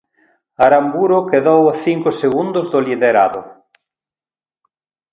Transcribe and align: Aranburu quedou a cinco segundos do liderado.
Aranburu 0.65 1.19
quedou 1.31 1.61
a 1.71 1.73
cinco 1.85 2.09
segundos 2.21 2.65
do 2.73 2.79
liderado. 2.87 3.41